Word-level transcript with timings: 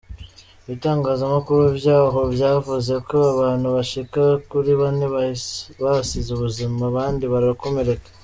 Ibitangazamakuru 0.65 1.61
vyaho 1.79 2.19
vyavuze 2.33 2.93
ko 3.09 3.17
abantu 3.33 3.67
bashika 3.75 4.21
kuri 4.49 4.71
bane 4.79 5.05
bahasize 5.81 6.29
ubuzima 6.33 6.81
abandi 6.91 7.23
barakomereka. 7.33 8.09